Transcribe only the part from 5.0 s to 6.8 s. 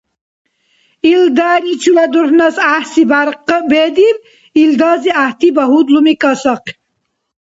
гӀяхӀти багьудлуми касахъиб.